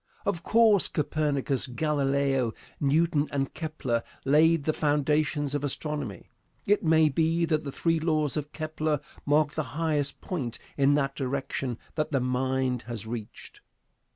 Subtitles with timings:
[0.25, 6.31] Of course Copernicus, Galileo, Newton and Kepler laid the foundations of astronomy.
[6.65, 11.13] It may be that the three laws of Kepler mark the highest point in that
[11.15, 13.61] direction that the mind has reached.